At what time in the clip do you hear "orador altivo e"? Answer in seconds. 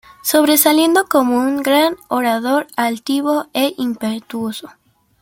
2.09-3.75